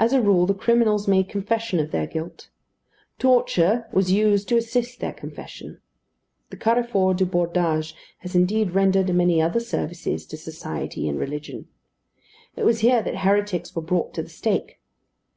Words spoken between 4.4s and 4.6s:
to